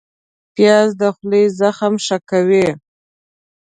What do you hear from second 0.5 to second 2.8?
پیاز د خولې زخم ښه کوي